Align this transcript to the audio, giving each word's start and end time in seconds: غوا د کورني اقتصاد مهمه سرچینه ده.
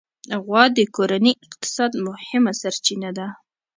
غوا 0.43 0.63
د 0.77 0.79
کورني 0.95 1.33
اقتصاد 1.45 1.91
مهمه 2.07 2.51
سرچینه 2.61 3.09
ده. 3.17 3.27